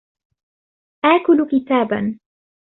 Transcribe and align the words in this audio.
آكل 1.05 1.47
كتاباً. 1.51 2.19